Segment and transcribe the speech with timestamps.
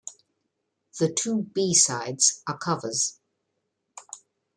[0.99, 3.19] The two b-sides are covers.